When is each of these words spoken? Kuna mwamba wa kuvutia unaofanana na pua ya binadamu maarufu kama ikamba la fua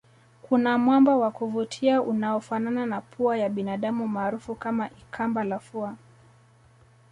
Kuna 0.41 0.77
mwamba 0.77 1.15
wa 1.15 1.31
kuvutia 1.31 2.01
unaofanana 2.01 2.85
na 2.85 3.01
pua 3.01 3.37
ya 3.37 3.49
binadamu 3.49 4.07
maarufu 4.07 4.55
kama 4.55 4.89
ikamba 4.89 5.43
la 5.43 5.59
fua 5.59 5.95